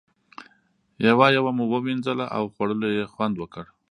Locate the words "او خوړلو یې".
2.37-3.05